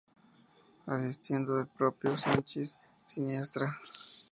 [0.87, 3.79] Asistiendo el propio Sanchis Sinisterra.